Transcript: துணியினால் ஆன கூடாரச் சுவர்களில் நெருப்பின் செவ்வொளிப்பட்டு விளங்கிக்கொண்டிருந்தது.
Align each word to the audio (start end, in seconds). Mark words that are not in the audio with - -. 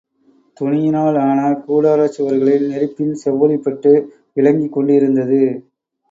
துணியினால் 0.57 1.17
ஆன 1.21 1.41
கூடாரச் 1.65 2.15
சுவர்களில் 2.15 2.65
நெருப்பின் 2.67 3.13
செவ்வொளிப்பட்டு 3.23 3.91
விளங்கிக்கொண்டிருந்தது. 4.37 5.41